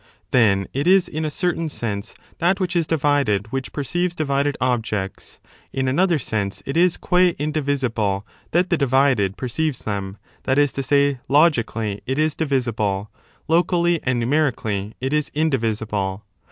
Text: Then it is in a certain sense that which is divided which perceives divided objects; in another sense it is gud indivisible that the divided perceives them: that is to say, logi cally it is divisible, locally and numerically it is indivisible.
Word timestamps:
Then 0.31 0.67
it 0.73 0.87
is 0.87 1.07
in 1.07 1.25
a 1.25 1.29
certain 1.29 1.69
sense 1.69 2.15
that 2.39 2.59
which 2.59 2.75
is 2.75 2.87
divided 2.87 3.45
which 3.51 3.71
perceives 3.71 4.15
divided 4.15 4.57
objects; 4.59 5.39
in 5.71 5.87
another 5.87 6.17
sense 6.17 6.63
it 6.65 6.75
is 6.75 6.97
gud 6.97 7.35
indivisible 7.37 8.25
that 8.49 8.71
the 8.71 8.79
divided 8.79 9.37
perceives 9.37 9.83
them: 9.83 10.17
that 10.45 10.57
is 10.57 10.71
to 10.71 10.81
say, 10.81 11.19
logi 11.27 11.61
cally 11.61 12.01
it 12.07 12.17
is 12.17 12.33
divisible, 12.33 13.11
locally 13.47 13.99
and 14.01 14.19
numerically 14.19 14.95
it 14.99 15.13
is 15.13 15.29
indivisible. 15.35 16.25